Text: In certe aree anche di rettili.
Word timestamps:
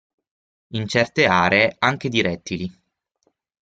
In 0.69 0.87
certe 0.87 1.27
aree 1.27 1.75
anche 1.77 2.09
di 2.09 2.21
rettili. 2.23 2.81